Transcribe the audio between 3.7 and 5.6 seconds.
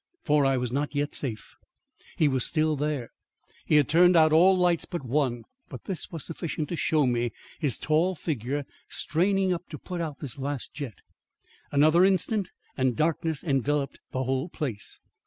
had turned out all lights but one,